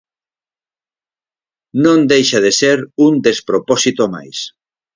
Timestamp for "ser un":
2.59-3.13